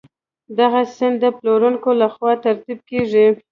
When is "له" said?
2.01-2.07